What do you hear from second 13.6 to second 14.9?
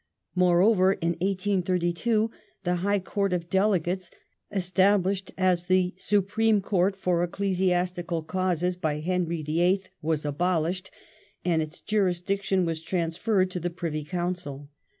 Pi ivy Council.